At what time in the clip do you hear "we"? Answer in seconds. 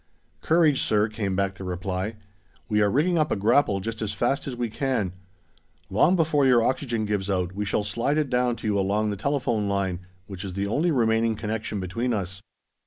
2.67-2.81, 4.55-4.67, 7.53-7.65